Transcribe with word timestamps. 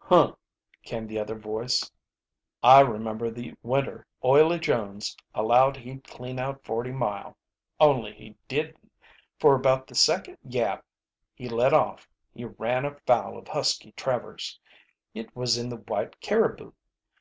"Huh!" 0.00 0.34
came 0.82 1.06
the 1.06 1.20
other 1.20 1.38
voice. 1.38 1.92
"I 2.60 2.80
remember 2.80 3.30
the 3.30 3.54
winter 3.62 4.04
Oily 4.24 4.58
Jones 4.58 5.16
allowed 5.32 5.76
he'd 5.76 6.02
clean 6.02 6.40
out 6.40 6.64
Forty 6.64 6.90
Mile. 6.90 7.36
Only 7.78 8.12
he 8.12 8.34
didn't, 8.48 8.90
for 9.38 9.54
about 9.54 9.86
the 9.86 9.94
second 9.94 10.38
yap 10.42 10.84
he 11.36 11.48
let 11.48 11.72
off 11.72 12.08
he 12.34 12.44
ran 12.44 12.84
afoul 12.84 13.38
of 13.38 13.46
Husky 13.46 13.92
Travers. 13.92 14.58
It 15.14 15.36
was 15.36 15.56
in 15.56 15.68
the 15.68 15.76
White 15.76 16.20
Caribou. 16.20 16.72